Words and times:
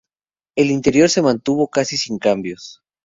El 0.55 0.71
interior 0.71 1.09
se 1.11 1.21
mantuvo 1.21 1.67
casi 1.67 1.95
sin 1.95 2.17
cambios. 2.17 2.81